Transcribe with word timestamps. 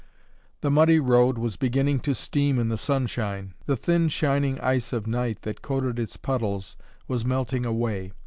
The 0.61 0.71
muddy 0.71 0.99
road 0.99 1.37
was 1.37 1.57
beginning 1.57 1.99
to 1.99 2.15
steam 2.15 2.57
in 2.57 2.69
the 2.69 2.75
sunshine; 2.79 3.53
the 3.67 3.77
thin 3.77 4.09
shining 4.09 4.59
ice 4.59 4.93
of 4.93 5.05
night 5.05 5.43
that 5.43 5.61
coated 5.61 5.99
its 5.99 6.17
puddles 6.17 6.75
was 7.07 7.23
melting 7.23 7.67
away. 7.67 8.11